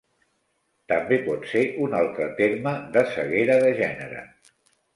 [0.93, 4.27] També pot ser un altre terme de ceguera de gènere.